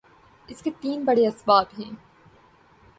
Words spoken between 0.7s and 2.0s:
تین بڑے اسباب ہیں۔